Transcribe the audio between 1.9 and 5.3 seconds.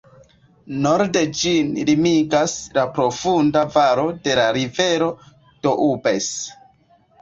limigas la profunda valo de la rivero